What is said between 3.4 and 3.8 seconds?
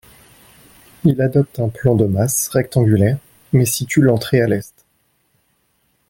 mais